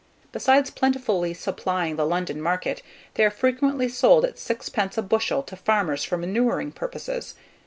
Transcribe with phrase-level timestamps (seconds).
[0.31, 2.81] Besides plentifully supplying the London market,
[3.13, 7.35] they are frequently sold at sixpence a bushel to farmers for manuring purposes.